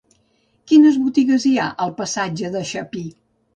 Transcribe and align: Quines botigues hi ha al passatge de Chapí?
Quines 0.71 0.97
botigues 1.01 1.45
hi 1.51 1.53
ha 1.65 1.69
al 1.87 1.95
passatge 2.01 2.53
de 2.59 2.65
Chapí? 2.75 3.07